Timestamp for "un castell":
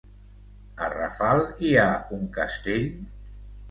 2.21-2.93